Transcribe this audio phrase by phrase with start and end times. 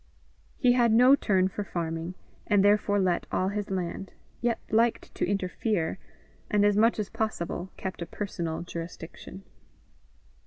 [0.57, 2.15] He had no turn for farming,
[2.47, 5.99] and therefore let all his land, yet liked to interfere,
[6.49, 9.43] and as much as possible kept a personal jurisdiction.